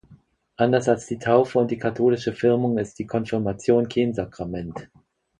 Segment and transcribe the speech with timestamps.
[0.57, 4.89] Anders als die Taufe und die katholische Firmung ist die Konfirmation kein Sakrament.